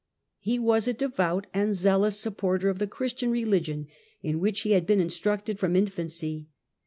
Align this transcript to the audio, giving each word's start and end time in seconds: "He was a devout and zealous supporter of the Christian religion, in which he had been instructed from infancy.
"He 0.39 0.57
was 0.57 0.87
a 0.87 0.93
devout 0.95 1.45
and 1.53 1.75
zealous 1.75 2.19
supporter 2.19 2.69
of 2.69 2.79
the 2.79 2.87
Christian 2.87 3.29
religion, 3.29 3.85
in 4.23 4.39
which 4.39 4.61
he 4.61 4.71
had 4.71 4.87
been 4.87 4.99
instructed 4.99 5.59
from 5.59 5.75
infancy. 5.75 6.47